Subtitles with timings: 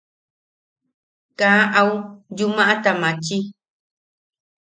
[1.39, 1.89] Kaa au
[2.37, 3.37] yumaʼata maachi.